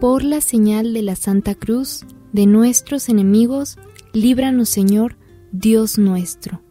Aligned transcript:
Por 0.00 0.22
la 0.22 0.40
señal 0.40 0.94
de 0.94 1.02
la 1.02 1.14
Santa 1.14 1.54
Cruz 1.54 2.06
de 2.32 2.46
nuestros 2.46 3.10
enemigos, 3.10 3.76
líbranos 4.14 4.70
Señor, 4.70 5.18
Dios 5.52 5.98
nuestro, 5.98 6.62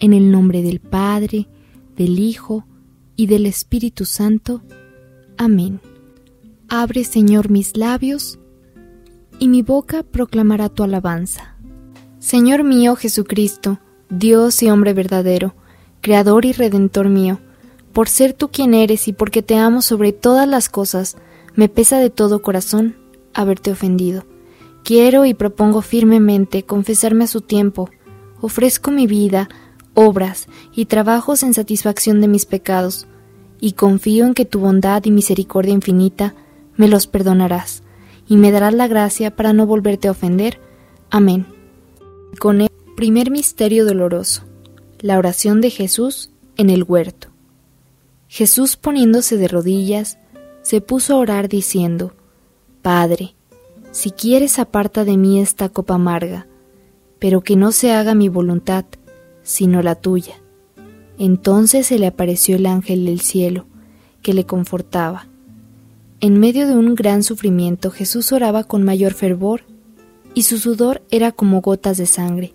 en 0.00 0.14
el 0.14 0.30
nombre 0.30 0.62
del 0.62 0.80
Padre, 0.80 1.48
del 1.96 2.18
Hijo 2.18 2.66
y 3.14 3.26
del 3.26 3.44
Espíritu 3.44 4.06
Santo. 4.06 4.62
Amén. 5.36 5.80
Abre 6.68 7.04
Señor 7.04 7.50
mis 7.50 7.76
labios, 7.76 8.38
y 9.38 9.48
mi 9.48 9.60
boca 9.60 10.02
proclamará 10.02 10.70
tu 10.70 10.82
alabanza. 10.82 11.56
Señor 12.18 12.64
mío 12.64 12.96
Jesucristo, 12.96 13.80
Dios 14.10 14.62
y 14.62 14.70
hombre 14.70 14.92
verdadero, 14.92 15.54
Creador 16.00 16.44
y 16.44 16.52
Redentor 16.52 17.08
mío, 17.08 17.40
por 17.92 18.08
ser 18.08 18.32
tú 18.32 18.50
quien 18.50 18.74
eres 18.74 19.08
y 19.08 19.12
porque 19.12 19.42
te 19.42 19.56
amo 19.56 19.80
sobre 19.80 20.12
todas 20.12 20.48
las 20.48 20.68
cosas, 20.68 21.16
me 21.54 21.68
pesa 21.68 21.98
de 21.98 22.10
todo 22.10 22.42
corazón 22.42 22.96
haberte 23.32 23.70
ofendido. 23.70 24.24
Quiero 24.82 25.24
y 25.24 25.32
propongo 25.32 25.80
firmemente 25.80 26.64
confesarme 26.64 27.24
a 27.24 27.28
su 27.28 27.40
tiempo. 27.40 27.88
Ofrezco 28.40 28.90
mi 28.90 29.06
vida, 29.06 29.48
obras 29.94 30.48
y 30.74 30.86
trabajos 30.86 31.42
en 31.42 31.54
satisfacción 31.54 32.20
de 32.20 32.28
mis 32.28 32.44
pecados, 32.44 33.06
y 33.60 33.72
confío 33.72 34.26
en 34.26 34.34
que 34.34 34.44
tu 34.44 34.60
bondad 34.60 35.02
y 35.04 35.10
misericordia 35.10 35.72
infinita 35.72 36.34
me 36.76 36.88
los 36.88 37.06
perdonarás, 37.06 37.82
y 38.28 38.36
me 38.36 38.50
darás 38.50 38.74
la 38.74 38.88
gracia 38.88 39.34
para 39.34 39.52
no 39.52 39.66
volverte 39.66 40.08
a 40.08 40.10
ofender. 40.10 40.60
Amén. 41.10 41.46
Con 42.38 42.60
primer 42.94 43.30
misterio 43.30 43.84
doloroso, 43.84 44.44
la 45.00 45.18
oración 45.18 45.60
de 45.60 45.70
Jesús 45.70 46.30
en 46.56 46.70
el 46.70 46.84
huerto. 46.84 47.28
Jesús 48.28 48.76
poniéndose 48.76 49.36
de 49.36 49.48
rodillas, 49.48 50.18
se 50.62 50.80
puso 50.80 51.14
a 51.14 51.18
orar 51.18 51.48
diciendo, 51.48 52.14
Padre, 52.82 53.34
si 53.90 54.12
quieres 54.12 54.58
aparta 54.58 55.04
de 55.04 55.16
mí 55.16 55.40
esta 55.40 55.68
copa 55.68 55.94
amarga, 55.94 56.46
pero 57.18 57.40
que 57.40 57.56
no 57.56 57.72
se 57.72 57.92
haga 57.92 58.14
mi 58.14 58.28
voluntad, 58.28 58.84
sino 59.42 59.82
la 59.82 59.96
tuya. 59.96 60.40
Entonces 61.18 61.88
se 61.88 61.98
le 61.98 62.06
apareció 62.06 62.56
el 62.56 62.66
ángel 62.66 63.06
del 63.06 63.20
cielo, 63.20 63.66
que 64.22 64.34
le 64.34 64.46
confortaba. 64.46 65.26
En 66.20 66.38
medio 66.38 66.66
de 66.66 66.74
un 66.74 66.94
gran 66.94 67.24
sufrimiento 67.24 67.90
Jesús 67.90 68.32
oraba 68.32 68.64
con 68.64 68.84
mayor 68.84 69.14
fervor, 69.14 69.62
y 70.32 70.42
su 70.42 70.58
sudor 70.58 71.02
era 71.10 71.32
como 71.32 71.60
gotas 71.60 71.96
de 71.96 72.06
sangre, 72.06 72.54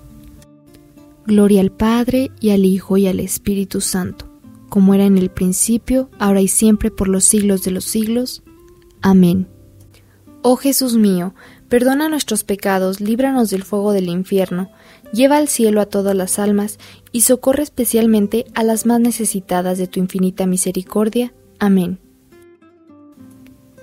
Gloria 1.25 1.61
al 1.61 1.71
Padre, 1.71 2.31
y 2.39 2.51
al 2.51 2.65
Hijo, 2.65 2.97
y 2.97 3.07
al 3.07 3.19
Espíritu 3.19 3.81
Santo 3.81 4.31
como 4.71 4.93
era 4.93 5.03
en 5.03 5.17
el 5.17 5.29
principio, 5.29 6.09
ahora 6.17 6.39
y 6.39 6.47
siempre 6.47 6.91
por 6.91 7.09
los 7.09 7.25
siglos 7.25 7.61
de 7.63 7.71
los 7.71 7.83
siglos. 7.83 8.41
Amén. 9.01 9.49
Oh 10.43 10.55
Jesús 10.55 10.95
mío, 10.95 11.35
perdona 11.67 12.07
nuestros 12.07 12.45
pecados, 12.45 13.01
líbranos 13.01 13.49
del 13.49 13.63
fuego 13.63 13.91
del 13.91 14.07
infierno, 14.07 14.71
lleva 15.11 15.35
al 15.35 15.49
cielo 15.49 15.81
a 15.81 15.87
todas 15.87 16.15
las 16.15 16.39
almas 16.39 16.79
y 17.11 17.21
socorre 17.21 17.63
especialmente 17.63 18.45
a 18.53 18.63
las 18.63 18.85
más 18.85 19.01
necesitadas 19.01 19.77
de 19.77 19.87
tu 19.87 19.99
infinita 19.99 20.45
misericordia. 20.45 21.33
Amén. 21.59 21.99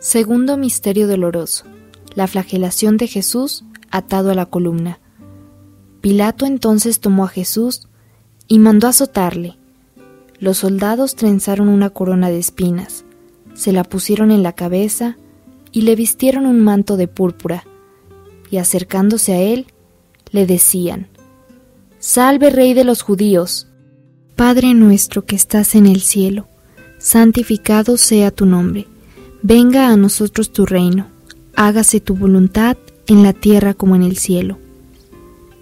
Segundo 0.00 0.56
Misterio 0.56 1.06
Doloroso. 1.06 1.67
La 2.14 2.26
flagelación 2.29 2.96
de 2.96 3.08
Jesús 3.08 3.62
atado 3.91 4.31
a 4.31 4.34
la 4.34 4.46
columna. 4.46 5.00
Pilato 6.00 6.46
entonces 6.46 7.00
tomó 7.00 7.24
a 7.24 7.28
Jesús 7.28 7.88
y 8.46 8.58
mandó 8.58 8.86
azotarle. 8.86 9.56
Los 10.38 10.58
soldados 10.58 11.16
trenzaron 11.16 11.68
una 11.68 11.90
corona 11.90 12.30
de 12.30 12.38
espinas 12.38 13.04
se 13.58 13.72
la 13.72 13.82
pusieron 13.82 14.30
en 14.30 14.44
la 14.44 14.52
cabeza 14.52 15.16
y 15.72 15.82
le 15.82 15.96
vistieron 15.96 16.46
un 16.46 16.60
manto 16.60 16.96
de 16.96 17.08
púrpura, 17.08 17.64
y 18.50 18.58
acercándose 18.58 19.32
a 19.32 19.40
él, 19.40 19.66
le 20.30 20.46
decían, 20.46 21.08
Salve 21.98 22.50
Rey 22.50 22.72
de 22.72 22.84
los 22.84 23.02
judíos. 23.02 23.66
Padre 24.36 24.72
nuestro 24.74 25.24
que 25.26 25.34
estás 25.34 25.74
en 25.74 25.86
el 25.86 26.00
cielo, 26.00 26.46
santificado 26.98 27.96
sea 27.96 28.30
tu 28.30 28.46
nombre, 28.46 28.86
venga 29.42 29.88
a 29.88 29.96
nosotros 29.96 30.52
tu 30.52 30.64
reino, 30.64 31.08
hágase 31.56 31.98
tu 31.98 32.14
voluntad 32.14 32.76
en 33.08 33.24
la 33.24 33.32
tierra 33.32 33.74
como 33.74 33.96
en 33.96 34.04
el 34.04 34.16
cielo. 34.16 34.58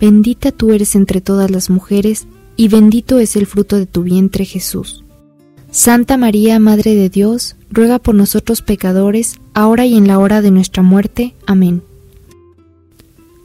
bendita 0.00 0.52
tú 0.52 0.72
eres 0.72 0.94
entre 0.94 1.20
todas 1.20 1.50
las 1.50 1.70
mujeres, 1.70 2.26
y 2.56 2.68
bendito 2.68 3.18
es 3.18 3.36
el 3.36 3.46
fruto 3.46 3.76
de 3.76 3.86
tu 3.86 4.02
vientre 4.02 4.44
Jesús. 4.44 5.04
Santa 5.70 6.16
María, 6.16 6.58
Madre 6.58 6.94
de 6.94 7.10
Dios, 7.10 7.56
ruega 7.70 7.98
por 7.98 8.14
nosotros 8.14 8.62
pecadores, 8.62 9.36
ahora 9.52 9.84
y 9.84 9.96
en 9.96 10.06
la 10.06 10.18
hora 10.18 10.40
de 10.40 10.50
nuestra 10.50 10.82
muerte. 10.82 11.34
Amén. 11.46 11.82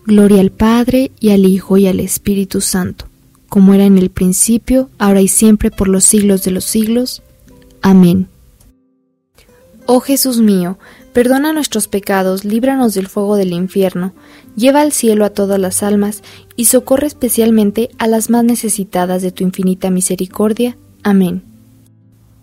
Gloria 0.05 0.39
al 0.39 0.51
Padre, 0.51 1.11
y 1.19 1.31
al 1.31 1.45
Hijo, 1.45 1.77
y 1.77 1.87
al 1.87 1.99
Espíritu 1.99 2.61
Santo, 2.61 3.05
como 3.49 3.73
era 3.73 3.85
en 3.85 3.97
el 3.97 4.09
principio, 4.09 4.89
ahora 4.97 5.21
y 5.21 5.27
siempre, 5.27 5.71
por 5.71 5.87
los 5.87 6.05
siglos 6.05 6.43
de 6.43 6.51
los 6.51 6.63
siglos. 6.63 7.21
Amén. 7.81 8.27
Oh 9.85 9.99
Jesús 9.99 10.39
mío, 10.39 10.77
perdona 11.13 11.53
nuestros 11.53 11.87
pecados, 11.87 12.45
líbranos 12.45 12.93
del 12.93 13.07
fuego 13.07 13.35
del 13.35 13.53
infierno, 13.53 14.13
lleva 14.55 14.81
al 14.81 14.91
cielo 14.91 15.25
a 15.25 15.29
todas 15.31 15.59
las 15.59 15.83
almas, 15.83 16.23
y 16.55 16.65
socorre 16.65 17.07
especialmente 17.07 17.89
a 17.97 18.07
las 18.07 18.29
más 18.29 18.43
necesitadas 18.43 19.21
de 19.21 19.31
tu 19.31 19.43
infinita 19.43 19.89
misericordia. 19.89 20.77
Amén. 21.03 21.43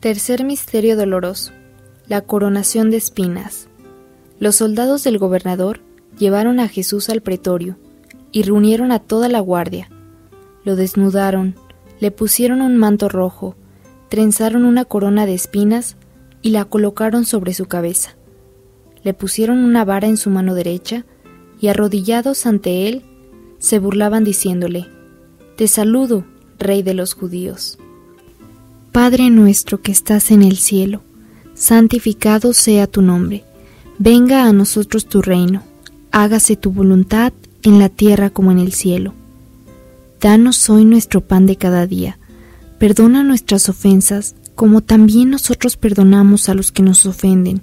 Tercer 0.00 0.44
misterio 0.44 0.96
doloroso. 0.96 1.52
La 2.06 2.22
coronación 2.22 2.90
de 2.90 2.96
espinas. 2.96 3.68
Los 4.38 4.56
soldados 4.56 5.04
del 5.04 5.18
gobernador 5.18 5.80
llevaron 6.18 6.60
a 6.60 6.68
Jesús 6.68 7.08
al 7.08 7.20
pretorio 7.20 7.76
y 8.32 8.42
reunieron 8.42 8.92
a 8.92 8.98
toda 8.98 9.28
la 9.28 9.40
guardia. 9.40 9.90
Lo 10.64 10.76
desnudaron, 10.76 11.56
le 12.00 12.10
pusieron 12.10 12.60
un 12.60 12.76
manto 12.76 13.08
rojo, 13.08 13.56
trenzaron 14.08 14.64
una 14.64 14.84
corona 14.84 15.26
de 15.26 15.34
espinas 15.34 15.96
y 16.42 16.50
la 16.50 16.64
colocaron 16.64 17.24
sobre 17.24 17.54
su 17.54 17.66
cabeza. 17.66 18.17
Le 19.04 19.14
pusieron 19.14 19.58
una 19.58 19.84
vara 19.84 20.08
en 20.08 20.16
su 20.16 20.30
mano 20.30 20.54
derecha 20.54 21.04
y 21.60 21.68
arrodillados 21.68 22.46
ante 22.46 22.88
él, 22.88 23.02
se 23.58 23.78
burlaban 23.78 24.24
diciéndole, 24.24 24.86
Te 25.56 25.68
saludo, 25.68 26.24
rey 26.58 26.82
de 26.82 26.94
los 26.94 27.14
judíos. 27.14 27.78
Padre 28.92 29.30
nuestro 29.30 29.80
que 29.80 29.92
estás 29.92 30.30
en 30.30 30.42
el 30.42 30.56
cielo, 30.56 31.02
santificado 31.54 32.52
sea 32.52 32.86
tu 32.86 33.02
nombre, 33.02 33.44
venga 33.98 34.44
a 34.44 34.52
nosotros 34.52 35.06
tu 35.06 35.22
reino, 35.22 35.62
hágase 36.10 36.56
tu 36.56 36.70
voluntad 36.70 37.32
en 37.62 37.78
la 37.78 37.88
tierra 37.88 38.30
como 38.30 38.50
en 38.52 38.58
el 38.58 38.72
cielo. 38.72 39.14
Danos 40.20 40.68
hoy 40.68 40.84
nuestro 40.84 41.20
pan 41.20 41.46
de 41.46 41.56
cada 41.56 41.86
día. 41.86 42.18
Perdona 42.78 43.22
nuestras 43.22 43.68
ofensas, 43.68 44.34
como 44.54 44.80
también 44.80 45.30
nosotros 45.30 45.76
perdonamos 45.76 46.48
a 46.48 46.54
los 46.54 46.72
que 46.72 46.82
nos 46.82 47.06
ofenden. 47.06 47.62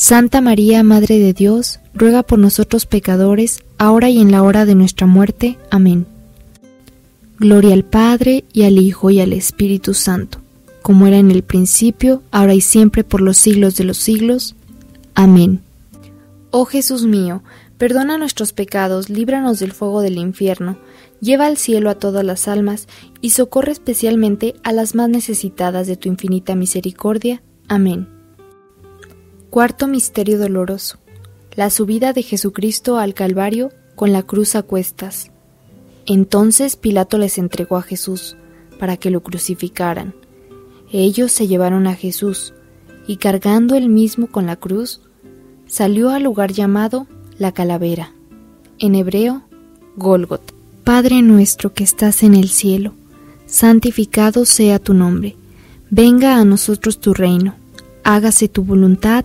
Santa 0.00 0.40
María, 0.40 0.84
Madre 0.84 1.18
de 1.18 1.32
Dios, 1.32 1.80
ruega 1.92 2.22
por 2.22 2.38
nosotros 2.38 2.86
pecadores, 2.86 3.64
ahora 3.78 4.08
y 4.08 4.20
en 4.20 4.30
la 4.30 4.44
hora 4.44 4.64
de 4.64 4.76
nuestra 4.76 5.08
muerte. 5.08 5.58
Amén. 5.72 6.06
Gloria 7.40 7.74
al 7.74 7.84
Padre, 7.84 8.44
y 8.52 8.62
al 8.62 8.78
Hijo, 8.78 9.10
y 9.10 9.18
al 9.18 9.32
Espíritu 9.32 9.94
Santo, 9.94 10.38
como 10.82 11.08
era 11.08 11.16
en 11.16 11.32
el 11.32 11.42
principio, 11.42 12.22
ahora 12.30 12.54
y 12.54 12.60
siempre, 12.60 13.02
por 13.02 13.20
los 13.20 13.38
siglos 13.38 13.74
de 13.74 13.82
los 13.82 13.98
siglos. 13.98 14.54
Amén. 15.16 15.62
Oh 16.52 16.64
Jesús 16.64 17.04
mío, 17.04 17.42
Perdona 17.76 18.18
nuestros 18.18 18.52
pecados, 18.52 19.10
líbranos 19.10 19.58
del 19.58 19.72
fuego 19.72 20.00
del 20.00 20.18
infierno, 20.18 20.78
lleva 21.20 21.46
al 21.46 21.56
cielo 21.56 21.90
a 21.90 21.96
todas 21.96 22.24
las 22.24 22.46
almas 22.46 22.86
y 23.20 23.30
socorre 23.30 23.72
especialmente 23.72 24.54
a 24.62 24.72
las 24.72 24.94
más 24.94 25.08
necesitadas 25.08 25.88
de 25.88 25.96
tu 25.96 26.08
infinita 26.08 26.54
misericordia. 26.54 27.42
Amén. 27.66 28.17
Cuarto 29.50 29.88
Misterio 29.88 30.38
Doloroso. 30.38 30.98
La 31.56 31.70
subida 31.70 32.12
de 32.12 32.22
Jesucristo 32.22 32.98
al 32.98 33.14
Calvario 33.14 33.70
con 33.94 34.12
la 34.12 34.22
cruz 34.22 34.54
a 34.54 34.62
cuestas. 34.62 35.30
Entonces 36.04 36.76
Pilato 36.76 37.16
les 37.16 37.38
entregó 37.38 37.78
a 37.78 37.82
Jesús 37.82 38.36
para 38.78 38.98
que 38.98 39.10
lo 39.10 39.22
crucificaran. 39.22 40.14
Ellos 40.92 41.32
se 41.32 41.48
llevaron 41.48 41.86
a 41.86 41.94
Jesús 41.94 42.52
y 43.06 43.16
cargando 43.16 43.74
él 43.74 43.88
mismo 43.88 44.26
con 44.26 44.44
la 44.44 44.56
cruz, 44.56 45.00
salió 45.66 46.10
al 46.10 46.24
lugar 46.24 46.52
llamado 46.52 47.06
la 47.38 47.52
calavera. 47.52 48.12
En 48.78 48.94
hebreo, 48.94 49.44
Golgot. 49.96 50.54
Padre 50.84 51.22
nuestro 51.22 51.72
que 51.72 51.84
estás 51.84 52.22
en 52.22 52.34
el 52.34 52.50
cielo, 52.50 52.92
santificado 53.46 54.44
sea 54.44 54.78
tu 54.78 54.92
nombre. 54.92 55.36
Venga 55.88 56.36
a 56.36 56.44
nosotros 56.44 57.00
tu 57.00 57.14
reino. 57.14 57.54
Hágase 58.04 58.48
tu 58.48 58.62
voluntad 58.62 59.24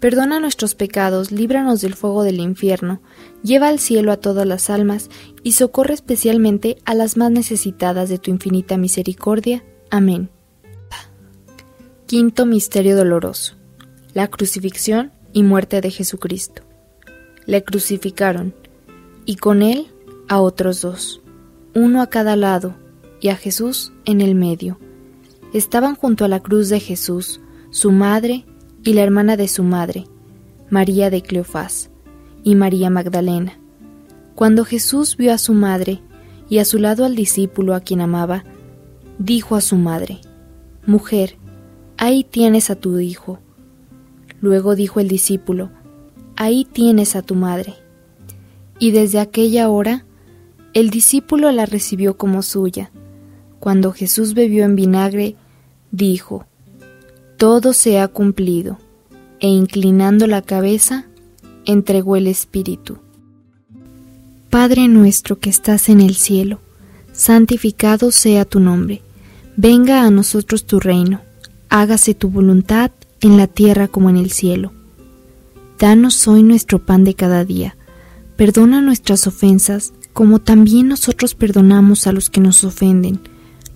perdona 0.00 0.40
nuestros 0.40 0.74
pecados, 0.74 1.30
líbranos 1.30 1.80
del 1.80 1.94
fuego 1.94 2.22
del 2.22 2.40
infierno, 2.40 3.00
lleva 3.42 3.68
al 3.68 3.78
cielo 3.78 4.12
a 4.12 4.16
todas 4.18 4.46
las 4.46 4.70
almas, 4.70 5.10
y 5.42 5.52
socorre 5.52 5.94
especialmente 5.94 6.78
a 6.84 6.94
las 6.94 7.16
más 7.16 7.30
necesitadas 7.30 8.08
de 8.08 8.18
tu 8.18 8.30
infinita 8.30 8.76
misericordia. 8.76 9.64
Amén. 9.90 10.30
Quinto 12.06 12.46
Misterio 12.46 12.96
Doloroso. 12.96 13.54
La 14.14 14.28
crucifixión 14.28 15.12
y 15.32 15.42
muerte 15.42 15.80
de 15.80 15.90
Jesucristo. 15.90 16.62
Le 17.46 17.64
crucificaron, 17.64 18.54
y 19.24 19.36
con 19.36 19.62
él 19.62 19.88
a 20.28 20.40
otros 20.40 20.80
dos, 20.80 21.20
uno 21.74 22.02
a 22.02 22.08
cada 22.08 22.36
lado, 22.36 22.74
y 23.20 23.28
a 23.28 23.36
Jesús 23.36 23.92
en 24.04 24.20
el 24.20 24.34
medio. 24.34 24.78
Estaban 25.52 25.96
junto 25.96 26.24
a 26.24 26.28
la 26.28 26.40
cruz 26.40 26.68
de 26.68 26.80
Jesús, 26.80 27.40
su 27.70 27.90
madre 27.90 28.44
y 28.88 28.94
la 28.94 29.02
hermana 29.02 29.36
de 29.36 29.48
su 29.48 29.64
madre, 29.64 30.06
María 30.70 31.10
de 31.10 31.20
Cleofás, 31.20 31.90
y 32.42 32.54
María 32.54 32.88
Magdalena. 32.88 33.58
Cuando 34.34 34.64
Jesús 34.64 35.18
vio 35.18 35.34
a 35.34 35.36
su 35.36 35.52
madre 35.52 36.00
y 36.48 36.56
a 36.56 36.64
su 36.64 36.78
lado 36.78 37.04
al 37.04 37.14
discípulo 37.14 37.74
a 37.74 37.80
quien 37.80 38.00
amaba, 38.00 38.44
dijo 39.18 39.56
a 39.56 39.60
su 39.60 39.76
madre, 39.76 40.22
Mujer, 40.86 41.36
ahí 41.98 42.24
tienes 42.24 42.70
a 42.70 42.76
tu 42.76 42.98
hijo. 42.98 43.40
Luego 44.40 44.74
dijo 44.74 45.00
el 45.00 45.08
discípulo, 45.08 45.68
Ahí 46.34 46.64
tienes 46.64 47.14
a 47.14 47.20
tu 47.20 47.34
madre. 47.34 47.74
Y 48.78 48.92
desde 48.92 49.20
aquella 49.20 49.68
hora, 49.68 50.06
el 50.72 50.88
discípulo 50.88 51.52
la 51.52 51.66
recibió 51.66 52.16
como 52.16 52.40
suya 52.40 52.90
cuando 53.60 53.92
Jesús 53.92 54.32
bebió 54.32 54.64
en 54.64 54.76
vinagre, 54.76 55.36
dijo, 55.90 56.46
Todo 57.38 57.72
se 57.72 57.98
ha 57.98 58.08
cumplido, 58.08 58.78
e 59.40 59.48
inclinando 59.48 60.26
la 60.26 60.42
cabeza, 60.42 61.06
entregó 61.64 62.16
el 62.16 62.26
Espíritu. 62.26 62.98
Padre 64.50 64.88
nuestro 64.88 65.38
que 65.38 65.48
estás 65.48 65.88
en 65.88 66.02
el 66.02 66.16
cielo, 66.16 66.60
santificado 67.12 68.12
sea 68.12 68.44
tu 68.44 68.60
nombre, 68.60 69.00
venga 69.56 70.02
a 70.02 70.10
nosotros 70.10 70.66
tu 70.66 70.80
reino, 70.80 71.22
hágase 71.70 72.12
tu 72.12 72.28
voluntad 72.28 72.90
en 73.22 73.38
la 73.38 73.46
tierra 73.46 73.88
como 73.88 74.10
en 74.10 74.18
el 74.18 74.30
cielo. 74.30 74.72
Danos 75.78 76.28
hoy 76.28 76.42
nuestro 76.42 76.84
pan 76.84 77.04
de 77.04 77.14
cada 77.14 77.46
día, 77.46 77.76
perdona 78.36 78.82
nuestras 78.82 79.26
ofensas, 79.26 79.94
como 80.12 80.40
también 80.40 80.88
nosotros 80.88 81.34
perdonamos 81.34 82.06
a 82.06 82.12
los 82.12 82.28
que 82.28 82.42
nos 82.42 82.64
ofenden 82.64 83.20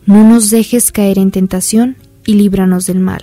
no 0.05 0.29
nos 0.29 0.51
dejes 0.51 0.90
caer 0.90 1.18
en 1.18 1.31
tentación 1.31 1.96
y 2.27 2.35
líbranos 2.35 2.87
del 2.87 2.98
mal. 2.98 3.22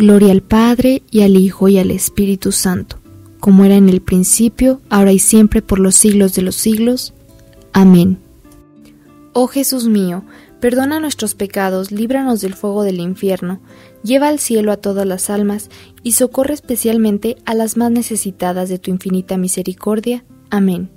Gloria 0.00 0.32
al 0.32 0.40
Padre, 0.40 1.02
y 1.10 1.20
al 1.20 1.36
Hijo, 1.36 1.68
y 1.68 1.76
al 1.76 1.90
Espíritu 1.90 2.52
Santo, 2.52 2.96
como 3.38 3.66
era 3.66 3.74
en 3.74 3.90
el 3.90 4.00
principio, 4.00 4.80
ahora 4.88 5.12
y 5.12 5.18
siempre, 5.18 5.60
por 5.60 5.78
los 5.78 5.94
siglos 5.94 6.34
de 6.34 6.40
los 6.40 6.56
siglos. 6.56 7.12
Amén. 7.74 8.16
Oh 9.34 9.46
Jesús 9.46 9.88
mío, 9.88 10.24
perdona 10.58 11.00
nuestros 11.00 11.34
pecados, 11.34 11.92
líbranos 11.92 12.40
del 12.40 12.54
fuego 12.54 12.82
del 12.82 12.98
infierno, 12.98 13.60
lleva 14.02 14.28
al 14.28 14.38
cielo 14.38 14.72
a 14.72 14.78
todas 14.78 15.04
las 15.04 15.28
almas, 15.28 15.68
y 16.02 16.12
socorre 16.12 16.54
especialmente 16.54 17.36
a 17.44 17.52
las 17.52 17.76
más 17.76 17.90
necesitadas 17.90 18.70
de 18.70 18.78
tu 18.78 18.90
infinita 18.90 19.36
misericordia. 19.36 20.24
Amén. 20.48 20.88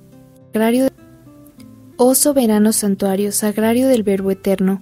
Oh 1.98 2.16
soberano 2.16 2.72
santuario 2.72 3.34
sagrario 3.34 3.90
del 3.90 4.04
Verbo 4.04 4.32
eterno, 4.32 4.80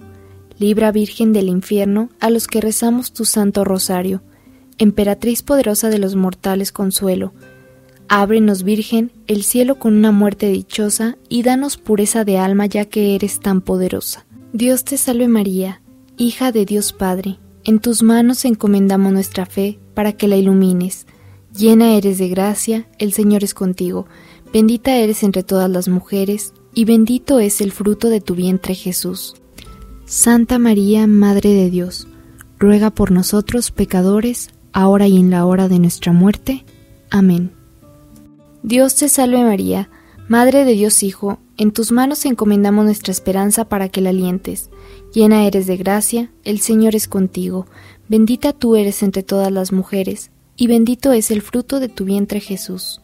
libra 0.62 0.92
Virgen 0.92 1.32
del 1.32 1.48
infierno 1.48 2.08
a 2.20 2.30
los 2.30 2.46
que 2.46 2.60
rezamos 2.60 3.12
tu 3.12 3.24
santo 3.24 3.64
rosario, 3.64 4.22
emperatriz 4.78 5.42
poderosa 5.42 5.90
de 5.90 5.98
los 5.98 6.14
mortales 6.14 6.70
consuelo. 6.70 7.34
Ábrenos, 8.06 8.62
Virgen, 8.62 9.10
el 9.26 9.42
cielo 9.42 9.80
con 9.80 9.94
una 9.96 10.12
muerte 10.12 10.52
dichosa 10.52 11.18
y 11.28 11.42
danos 11.42 11.78
pureza 11.78 12.24
de 12.24 12.38
alma 12.38 12.66
ya 12.66 12.84
que 12.84 13.16
eres 13.16 13.40
tan 13.40 13.60
poderosa. 13.60 14.24
Dios 14.52 14.84
te 14.84 14.98
salve 14.98 15.26
María, 15.26 15.82
hija 16.16 16.52
de 16.52 16.64
Dios 16.64 16.92
Padre, 16.92 17.40
en 17.64 17.80
tus 17.80 18.04
manos 18.04 18.44
encomendamos 18.44 19.12
nuestra 19.12 19.46
fe 19.46 19.80
para 19.94 20.12
que 20.12 20.28
la 20.28 20.36
ilumines. 20.36 21.06
Llena 21.58 21.96
eres 21.96 22.18
de 22.18 22.28
gracia, 22.28 22.86
el 23.00 23.12
Señor 23.12 23.42
es 23.42 23.52
contigo, 23.52 24.06
bendita 24.52 24.94
eres 24.94 25.24
entre 25.24 25.42
todas 25.42 25.68
las 25.68 25.88
mujeres, 25.88 26.54
y 26.72 26.84
bendito 26.84 27.40
es 27.40 27.60
el 27.60 27.72
fruto 27.72 28.08
de 28.08 28.20
tu 28.20 28.36
vientre 28.36 28.76
Jesús. 28.76 29.34
Santa 30.14 30.58
María, 30.58 31.06
Madre 31.06 31.54
de 31.54 31.70
Dios, 31.70 32.06
ruega 32.58 32.90
por 32.90 33.10
nosotros 33.10 33.70
pecadores, 33.70 34.50
ahora 34.70 35.06
y 35.08 35.18
en 35.18 35.30
la 35.30 35.46
hora 35.46 35.68
de 35.68 35.78
nuestra 35.78 36.12
muerte. 36.12 36.66
Amén. 37.08 37.52
Dios 38.62 38.94
te 38.94 39.08
salve 39.08 39.42
María, 39.42 39.88
Madre 40.28 40.66
de 40.66 40.74
Dios 40.74 41.02
Hijo, 41.02 41.38
en 41.56 41.72
tus 41.72 41.92
manos 41.92 42.26
encomendamos 42.26 42.84
nuestra 42.84 43.10
esperanza 43.10 43.70
para 43.70 43.88
que 43.88 44.02
la 44.02 44.10
alientes. 44.10 44.68
Llena 45.14 45.46
eres 45.46 45.66
de 45.66 45.78
gracia, 45.78 46.30
el 46.44 46.60
Señor 46.60 46.94
es 46.94 47.08
contigo, 47.08 47.66
bendita 48.06 48.52
tú 48.52 48.76
eres 48.76 49.02
entre 49.02 49.22
todas 49.22 49.50
las 49.50 49.72
mujeres, 49.72 50.30
y 50.56 50.66
bendito 50.66 51.12
es 51.12 51.30
el 51.30 51.40
fruto 51.40 51.80
de 51.80 51.88
tu 51.88 52.04
vientre 52.04 52.40
Jesús. 52.40 53.00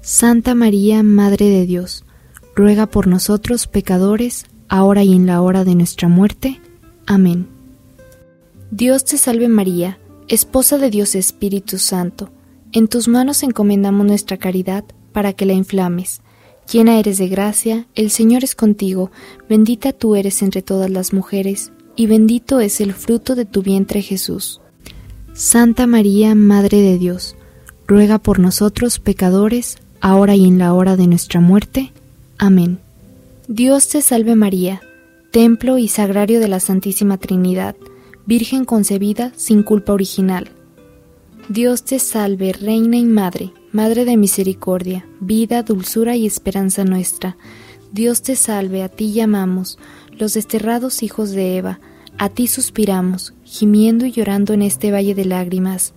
Santa 0.00 0.54
María, 0.54 1.02
Madre 1.02 1.50
de 1.50 1.66
Dios, 1.66 2.06
ruega 2.56 2.86
por 2.86 3.06
nosotros 3.06 3.66
pecadores, 3.66 4.46
ahora 4.72 5.04
y 5.04 5.12
en 5.12 5.26
la 5.26 5.42
hora 5.42 5.64
de 5.64 5.74
nuestra 5.74 6.08
muerte. 6.08 6.58
Amén. 7.06 7.46
Dios 8.70 9.04
te 9.04 9.18
salve 9.18 9.46
María, 9.46 9.98
esposa 10.28 10.78
de 10.78 10.88
Dios 10.88 11.14
Espíritu 11.14 11.76
Santo, 11.76 12.30
en 12.72 12.88
tus 12.88 13.06
manos 13.06 13.42
encomendamos 13.42 14.06
nuestra 14.06 14.38
caridad 14.38 14.82
para 15.12 15.34
que 15.34 15.44
la 15.44 15.52
inflames. 15.52 16.22
Llena 16.72 16.98
eres 16.98 17.18
de 17.18 17.28
gracia, 17.28 17.86
el 17.94 18.10
Señor 18.10 18.44
es 18.44 18.54
contigo, 18.54 19.10
bendita 19.46 19.92
tú 19.92 20.16
eres 20.16 20.40
entre 20.40 20.62
todas 20.62 20.90
las 20.90 21.12
mujeres, 21.12 21.70
y 21.94 22.06
bendito 22.06 22.58
es 22.60 22.80
el 22.80 22.94
fruto 22.94 23.34
de 23.34 23.44
tu 23.44 23.60
vientre 23.60 24.00
Jesús. 24.00 24.62
Santa 25.34 25.86
María, 25.86 26.34
Madre 26.34 26.80
de 26.80 26.96
Dios, 26.96 27.36
ruega 27.86 28.18
por 28.18 28.38
nosotros 28.38 29.00
pecadores, 29.00 29.76
ahora 30.00 30.34
y 30.34 30.46
en 30.46 30.56
la 30.56 30.72
hora 30.72 30.96
de 30.96 31.08
nuestra 31.08 31.40
muerte. 31.40 31.92
Amén. 32.38 32.78
Dios 33.48 33.88
te 33.88 34.02
salve 34.02 34.36
María, 34.36 34.80
templo 35.32 35.76
y 35.76 35.88
sagrario 35.88 36.38
de 36.38 36.46
la 36.46 36.60
Santísima 36.60 37.18
Trinidad, 37.18 37.74
Virgen 38.24 38.64
concebida 38.64 39.32
sin 39.34 39.64
culpa 39.64 39.92
original. 39.92 40.52
Dios 41.48 41.82
te 41.82 41.98
salve, 41.98 42.52
Reina 42.52 42.98
y 42.98 43.04
Madre, 43.04 43.52
Madre 43.72 44.04
de 44.04 44.16
Misericordia, 44.16 45.08
vida, 45.18 45.64
dulzura 45.64 46.14
y 46.14 46.24
esperanza 46.24 46.84
nuestra. 46.84 47.36
Dios 47.90 48.22
te 48.22 48.36
salve, 48.36 48.84
a 48.84 48.88
ti 48.88 49.12
llamamos, 49.12 49.76
los 50.12 50.34
desterrados 50.34 51.02
hijos 51.02 51.32
de 51.32 51.56
Eva, 51.56 51.80
a 52.18 52.28
ti 52.28 52.46
suspiramos, 52.46 53.34
gimiendo 53.42 54.06
y 54.06 54.12
llorando 54.12 54.54
en 54.54 54.62
este 54.62 54.92
valle 54.92 55.16
de 55.16 55.24
lágrimas. 55.24 55.94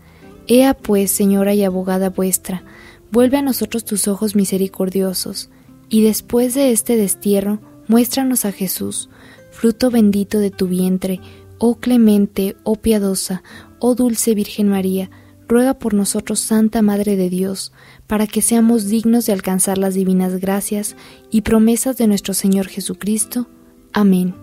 Ea 0.48 0.74
pues, 0.74 1.12
Señora 1.12 1.54
y 1.54 1.64
abogada 1.64 2.10
vuestra, 2.10 2.64
vuelve 3.12 3.38
a 3.38 3.44
nosotros 3.44 3.86
tus 3.86 4.08
ojos 4.08 4.36
misericordiosos 4.36 5.52
y 5.90 6.04
después 6.04 6.54
de 6.54 6.72
este 6.72 6.96
destierro, 6.98 7.60
muéstranos 7.88 8.46
a 8.46 8.52
Jesús, 8.52 9.10
fruto 9.52 9.92
bendito 9.92 10.40
de 10.40 10.52
tu 10.52 10.68
vientre, 10.68 11.20
oh 11.58 11.76
clemente, 11.76 12.56
oh 12.64 12.76
piadosa, 12.76 13.44
oh 13.80 13.96
dulce 13.96 14.36
Virgen 14.36 14.68
María, 14.68 15.10
ruega 15.48 15.76
por 15.76 15.94
nosotros, 15.94 16.40
Santa 16.40 16.82
Madre 16.82 17.16
de 17.16 17.30
Dios, 17.30 17.72
para 18.08 18.28
que 18.28 18.42
seamos 18.42 18.86
dignos 18.86 19.26
de 19.26 19.34
alcanzar 19.34 19.78
las 19.78 19.94
divinas 19.94 20.40
gracias 20.40 20.96
y 21.32 21.42
promesas 21.42 21.98
de 21.98 22.08
nuestro 22.08 22.34
Señor 22.34 22.68
Jesucristo. 22.68 23.48
Amén. 23.94 24.36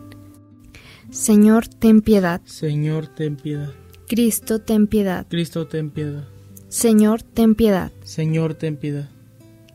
Señor, 1.11 1.69
ten 1.69 2.01
piedad. 2.01 2.41
Señor, 2.45 3.07
ten 3.07 3.37
piedad. 3.37 3.71
Cristo, 4.09 4.61
ten 4.61 4.87
piedad. 4.87 5.27
Cristo, 5.29 5.67
ten 5.67 5.91
piedad. 5.91 6.25
Señor, 6.69 7.23
ten 7.23 7.55
piedad. 7.55 7.93
Señor, 8.05 8.55
ten 8.55 8.77
piedad. 8.77 9.11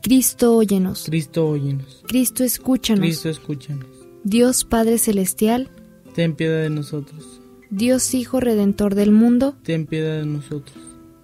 Cristo, 0.08 0.56
óyenos. 0.56 1.04
Cristo, 1.04 1.46
óyenos. 1.46 2.02
Cristo, 2.06 2.42
escúchanos. 2.42 3.02
Cristo, 3.02 3.28
escúchanos. 3.28 3.86
Dios 4.24 4.64
Padre 4.64 4.96
Celestial, 4.96 5.70
ten 6.14 6.34
piedad 6.34 6.62
de 6.62 6.70
nosotros. 6.70 7.42
Dios 7.68 8.14
Hijo 8.14 8.40
Redentor 8.40 8.94
del 8.94 9.12
mundo, 9.12 9.54
ten 9.62 9.84
piedad 9.84 10.18
de 10.18 10.24
nosotros. 10.24 10.78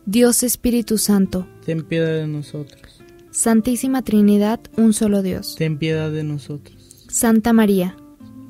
Dios 0.04 0.42
Espíritu 0.42 0.98
Santo, 0.98 1.46
ten 1.64 1.82
piedad 1.82 2.12
de 2.12 2.26
nosotros. 2.26 3.00
Santísima 3.30 4.02
Trinidad, 4.02 4.60
un 4.76 4.92
solo 4.92 5.22
Dios. 5.22 5.54
Ten 5.56 5.78
piedad 5.78 6.10
de 6.10 6.22
nosotros. 6.22 7.06
Santa 7.08 7.54
María, 7.54 7.96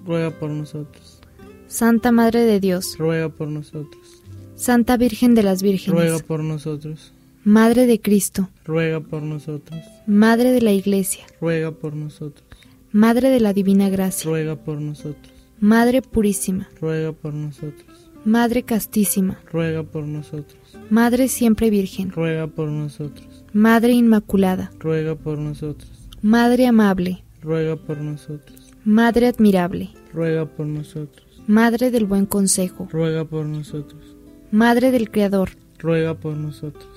Ruega 0.05 0.37
por 0.37 0.51
nosotros. 0.51 1.21
Santa 1.69 2.11
Madre 2.11 2.43
de 2.43 2.59
Dios, 2.59 2.99
Ruega 2.99 3.29
por 3.29 3.47
nosotros. 3.47 4.25
Santa 4.57 4.97
Virgen 4.97 5.37
de 5.37 5.45
las 5.45 5.63
Ruega 5.63 5.79
Vírgenes, 5.79 6.23
por 6.25 6.43
nosotros. 6.43 7.14
Madre 7.45 7.87
de 7.87 8.01
Cristo, 8.01 8.49
Ruega 8.65 9.01
por 9.01 9.23
nosotros. 9.23 9.79
Madre 10.07 10.51
de 10.53 10.63
la 10.63 10.73
Iglesia, 10.73 11.27
Ruega 11.43 11.73
por 11.73 11.95
nosotros. 11.95 12.43
Madre 12.91 13.29
de 13.29 13.39
la 13.39 13.53
Divina 13.53 13.91
Gracia, 13.91 14.31
Ruega 14.31 14.57
por 14.57 14.81
nosotros. 14.81 15.31
Madre 15.61 16.01
Purísima, 16.01 16.71
Ruega 16.81 17.13
por 17.13 17.35
nosotros. 17.35 18.11
Madre 18.25 18.63
Castísima, 18.63 19.39
Ruega 19.53 19.83
por 19.83 20.05
nosotros. 20.05 20.59
Madre 20.89 21.29
Siempre 21.29 21.69
Virgen, 21.69 22.11
Ruega 22.13 22.47
por 22.47 22.71
nosotros. 22.71 23.45
Madre 23.53 23.93
Inmaculada, 23.93 24.73
Ruega 24.79 25.15
por 25.15 25.37
nosotros. 25.37 25.91
Madre 26.23 26.67
Amable, 26.67 27.25
Ruega 27.43 27.77
por 27.77 27.99
nosotros. 27.99 28.73
Madre 28.87 29.27
Admirable, 29.27 29.91
Ruega 30.15 30.47
por 30.47 30.65
nosotros. 30.65 31.27
Madre 31.47 31.91
del 31.91 32.07
Buen 32.07 32.25
Consejo, 32.25 32.89
Ruega 32.91 33.27
por 33.27 33.45
nosotros. 33.45 34.17
Madre 34.51 34.91
del 34.91 35.11
Creador, 35.11 35.51
Ruega 35.79 36.15
por 36.15 36.37
nosotros. 36.39 36.94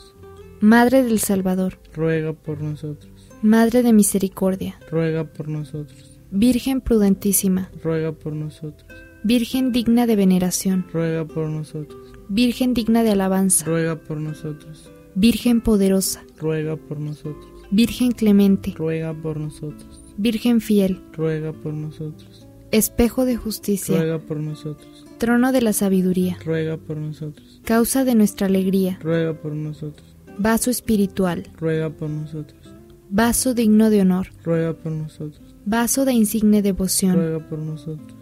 Madre 0.60 1.04
del 1.04 1.20
Salvador, 1.20 1.80
Ruega 1.94 2.34
por 2.34 2.62
nosotros. 2.62 3.12
Madre 3.42 3.84
de 3.84 3.94
Misericordia, 3.94 4.80
Ruega 4.90 5.24
por 5.26 5.48
nosotros. 5.48 6.20
Virgen 6.32 6.82
prudentísima, 6.82 7.70
Ruega 7.84 8.12
por 8.12 8.34
nosotros. 8.34 8.86
Virgen 9.24 9.72
digna 9.72 10.08
de 10.08 10.16
veneración, 10.16 10.86
Ruega 10.92 11.26
por 11.26 11.48
nosotros. 11.50 11.98
Virgen 12.30 12.74
digna 12.74 13.04
de 13.04 13.12
alabanza, 13.12 13.66
Ruega 13.66 13.96
por 13.98 14.18
nosotros. 14.18 14.90
Virgen 15.16 15.62
poderosa, 15.62 16.24
Ruega 16.40 16.76
por 16.76 17.00
nosotros. 17.00 17.48
Virgen 17.72 18.12
clemente, 18.12 18.74
Ruega 18.76 19.14
por 19.14 19.38
nosotros. 19.40 20.02
Virgen 20.18 20.62
fiel, 20.62 21.02
Ruega 21.14 21.54
por 21.54 21.74
nosotros. 21.74 22.48
espejo 22.72 23.26
de 23.26 23.36
justicia, 23.38 23.96
Ruega 23.98 24.20
por 24.20 24.38
nosotros. 24.40 25.06
trono 25.20 25.52
de 25.52 25.62
la 25.62 25.74
sabiduría, 25.74 26.38
Ruega 26.44 26.78
por 26.78 26.98
nosotros. 26.98 27.62
causa 27.64 28.04
de 28.06 28.16
nuestra 28.16 28.48
alegría, 28.48 28.98
Ruega 29.02 29.34
por 29.34 29.54
nosotros. 29.54 30.16
Vaso 30.38 30.70
espiritual, 30.70 31.44
Ruega 31.60 31.90
por 31.90 32.10
nosotros. 32.10 32.60
vaso 33.10 33.54
digno 33.54 33.90
de 33.90 34.02
honor, 34.02 34.28
Ruega 34.44 34.74
por 34.74 34.92
nosotros. 34.92 35.42
vaso 35.66 36.06
de 36.06 36.14
insigne 36.14 36.62
devoción, 36.62 37.16
Ruega 37.16 37.40
por 37.40 37.60
nosotros. 37.60 38.16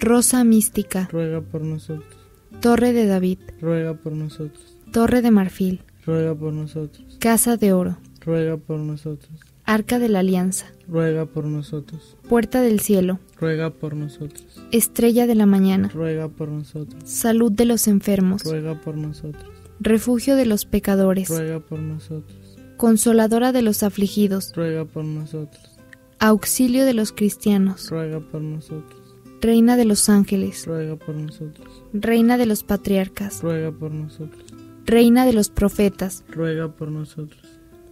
rosa 0.00 0.44
mística, 0.44 1.08
Ruega 1.12 1.40
por 1.40 1.62
nosotros. 1.62 2.16
torre 2.60 2.92
de 2.92 3.06
David, 3.06 3.38
Ruega 3.60 3.94
por 3.94 4.12
nosotros. 4.12 4.76
torre 4.92 5.22
de 5.22 5.30
marfil, 5.30 5.82
Ruega 6.06 6.34
por 6.34 6.52
nosotros. 6.52 7.16
casa 7.20 7.56
de 7.56 7.72
oro, 7.72 7.98
Ruega 8.24 8.56
por 8.56 8.78
nosotros. 8.78 9.30
arca 9.64 9.98
de 9.98 10.08
la 10.08 10.20
alianza, 10.20 10.66
Ruega 10.88 11.26
por 11.26 11.44
nosotros. 11.44 12.16
puerta 12.28 12.62
del 12.62 12.80
cielo, 12.80 13.18
Ruega 13.38 13.70
por 13.70 13.94
nosotros. 13.94 14.44
estrella 14.72 15.26
de 15.26 15.34
la 15.34 15.44
mañana, 15.46 15.88
Ruega 15.88 16.28
por 16.28 16.48
nosotros. 16.48 17.02
salud 17.04 17.52
de 17.52 17.66
los 17.66 17.86
enfermos, 17.88 18.44
Ruega 18.44 18.80
por 18.80 18.96
nosotros. 18.96 19.44
Refugio 19.80 20.36
de 20.36 20.46
los 20.46 20.64
pecadores, 20.64 21.28
Ruega 21.28 21.60
por 21.60 21.78
nosotros. 21.78 22.56
consoladora 22.76 23.52
de 23.52 23.62
los 23.62 23.82
afligidos, 23.82 24.52
Ruega 24.54 24.84
por 24.84 25.04
nosotros. 25.04 25.78
auxilio 26.18 26.84
de 26.84 26.94
los 26.94 27.12
cristianos, 27.12 27.90
Ruega 27.90 28.20
por 28.20 28.40
nosotros. 28.40 29.00
reina 29.40 29.76
de 29.76 29.84
los 29.84 30.08
ángeles, 30.08 30.66
Ruega 30.66 30.96
por 30.96 31.14
nosotros. 31.14 31.68
reina 31.92 32.36
de 32.38 32.46
los 32.46 32.62
patriarcas, 32.64 33.40
Ruega 33.42 33.70
por 33.72 33.92
nosotros. 33.92 34.42
reina 34.84 35.24
de 35.26 35.32
los 35.32 35.48
profetas, 35.50 36.24
Ruega 36.30 36.68
por 36.68 36.90
nosotros. 36.90 37.40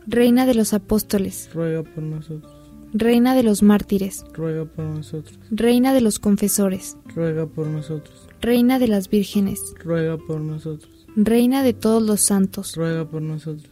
reina 0.06 0.46
de 0.46 0.54
los 0.54 0.72
apóstoles, 0.74 1.50
Ruega 1.54 1.82
por 1.82 2.02
nosotros. 2.02 2.52
reina 2.92 3.34
de 3.34 3.42
los 3.42 3.62
mártires, 3.62 4.24
Ruega 4.32 4.64
por 4.64 4.84
nosotros. 4.86 5.38
reina 5.50 5.92
de 5.94 6.00
los 6.00 6.18
confesores, 6.18 6.96
Ruega 7.14 7.46
por 7.46 7.66
nosotros. 7.66 8.26
reina 8.40 8.78
de 8.78 8.88
las 8.88 9.08
vírgenes, 9.10 9.60
Ruega 9.84 10.16
por 10.18 10.40
nosotros. 10.40 10.90
Reina 11.16 11.62
de 11.62 11.72
todos 11.72 12.02
los 12.02 12.20
santos, 12.20 12.74
Ruega 12.76 13.04
por 13.08 13.22
nosotros. 13.22 13.70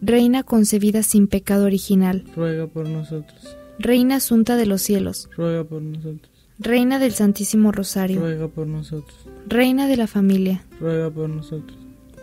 reina 0.00 0.42
concebida 0.42 1.02
sin 1.02 1.26
pecado 1.26 1.64
original, 1.64 2.24
Ruega 2.36 2.66
por 2.66 2.88
nosotros. 2.88 3.56
reina 3.78 4.16
asunta 4.16 4.56
de 4.56 4.66
los 4.66 4.82
cielos, 4.82 5.28
Ruega 5.36 5.64
por 5.64 5.82
nosotros. 5.82 6.30
reina 6.58 6.98
del 6.98 7.12
Santísimo 7.12 7.72
Rosario, 7.72 8.20
Ruega 8.20 8.48
por 8.48 8.66
nosotros. 8.66 9.16
reina 9.46 9.86
de 9.88 9.96
la 9.96 10.06
familia, 10.06 10.64
Ruega 10.80 11.10
por 11.10 11.28
nosotros. 11.28 11.76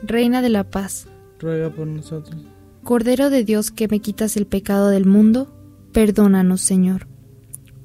reina 0.03 0.41
de 0.41 0.49
la 0.49 0.63
paz, 0.63 1.07
Ruega 1.39 1.69
por 1.69 1.87
nosotros. 1.87 2.35
Cordero 2.83 3.29
de 3.29 3.43
Dios 3.43 3.69
que 3.71 3.87
me 3.87 3.99
quitas 3.99 4.37
el 4.37 4.45
pecado 4.47 4.89
del 4.89 5.05
mundo, 5.05 5.53
perdónanos, 5.91 6.61
Señor. 6.61 7.07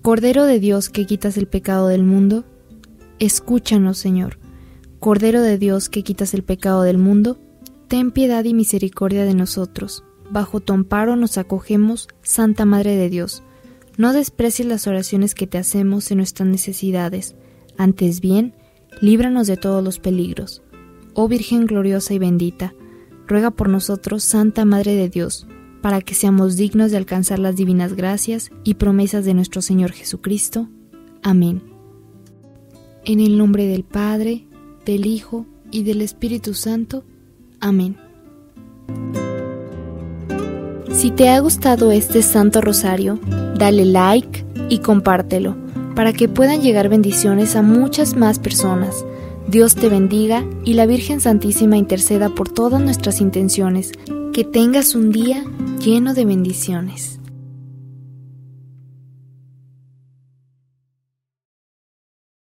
Cordero 0.02 0.44
de 0.44 0.60
Dios 0.60 0.88
que 0.88 1.04
quitas 1.04 1.36
el 1.36 1.46
pecado 1.48 1.88
del 1.88 2.02
mundo, 2.04 2.44
escúchanos, 3.18 3.98
Señor. 3.98 4.38
Cordero 5.06 5.40
de 5.40 5.56
Dios 5.56 5.88
que 5.88 6.02
quitas 6.02 6.34
el 6.34 6.42
pecado 6.42 6.82
del 6.82 6.98
mundo, 6.98 7.38
ten 7.86 8.10
piedad 8.10 8.42
y 8.42 8.54
misericordia 8.54 9.24
de 9.24 9.34
nosotros. 9.34 10.02
Bajo 10.32 10.58
tu 10.58 10.72
amparo 10.72 11.14
nos 11.14 11.38
acogemos, 11.38 12.08
Santa 12.22 12.64
Madre 12.64 12.96
de 12.96 13.08
Dios. 13.08 13.44
No 13.96 14.12
desprecies 14.12 14.66
las 14.66 14.88
oraciones 14.88 15.36
que 15.36 15.46
te 15.46 15.58
hacemos 15.58 16.10
en 16.10 16.16
nuestras 16.16 16.48
necesidades. 16.48 17.36
Antes 17.78 18.20
bien, 18.20 18.56
líbranos 19.00 19.46
de 19.46 19.56
todos 19.56 19.84
los 19.84 20.00
peligros. 20.00 20.64
Oh 21.14 21.28
Virgen 21.28 21.66
gloriosa 21.66 22.12
y 22.12 22.18
bendita, 22.18 22.74
ruega 23.28 23.52
por 23.52 23.68
nosotros, 23.68 24.24
Santa 24.24 24.64
Madre 24.64 24.96
de 24.96 25.08
Dios, 25.08 25.46
para 25.82 26.00
que 26.00 26.14
seamos 26.14 26.56
dignos 26.56 26.90
de 26.90 26.96
alcanzar 26.96 27.38
las 27.38 27.54
divinas 27.54 27.92
gracias 27.92 28.50
y 28.64 28.74
promesas 28.74 29.24
de 29.24 29.34
nuestro 29.34 29.62
Señor 29.62 29.92
Jesucristo. 29.92 30.68
Amén. 31.22 31.62
En 33.04 33.20
el 33.20 33.38
nombre 33.38 33.68
del 33.68 33.84
Padre, 33.84 34.46
del 34.86 35.04
Hijo 35.04 35.44
y 35.70 35.82
del 35.82 36.00
Espíritu 36.00 36.54
Santo. 36.54 37.04
Amén. 37.60 37.96
Si 40.90 41.10
te 41.10 41.28
ha 41.28 41.38
gustado 41.40 41.90
este 41.90 42.22
Santo 42.22 42.62
Rosario, 42.62 43.18
dale 43.58 43.84
like 43.84 44.46
y 44.70 44.78
compártelo 44.78 45.56
para 45.94 46.12
que 46.12 46.28
puedan 46.28 46.62
llegar 46.62 46.88
bendiciones 46.88 47.56
a 47.56 47.62
muchas 47.62 48.16
más 48.16 48.38
personas. 48.38 49.04
Dios 49.48 49.74
te 49.74 49.88
bendiga 49.88 50.44
y 50.64 50.74
la 50.74 50.86
Virgen 50.86 51.20
Santísima 51.20 51.76
interceda 51.76 52.30
por 52.30 52.48
todas 52.48 52.80
nuestras 52.80 53.20
intenciones. 53.20 53.92
Que 54.32 54.44
tengas 54.44 54.94
un 54.94 55.12
día 55.12 55.44
lleno 55.82 56.12
de 56.12 56.26
bendiciones. 56.26 57.18